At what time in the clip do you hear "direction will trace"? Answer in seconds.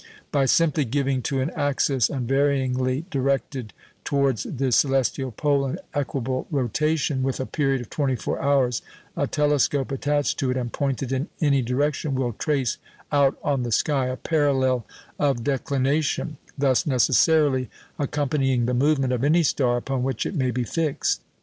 11.61-12.79